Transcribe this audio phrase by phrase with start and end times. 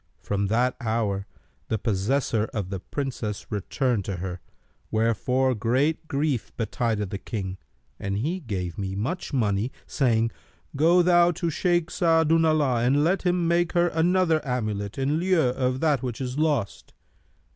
[0.19, 1.27] From that hour
[1.67, 4.39] the possessor[FN#293] of the Princess returned to her,
[4.89, 7.59] wherefore great grief betided the King
[7.99, 10.31] and he gave me much money, saying,
[10.75, 15.81] 'Go thou to Shaykh Sa'adu'llah and let him make her another amulet, in lieu of
[15.81, 16.93] that which is lost.'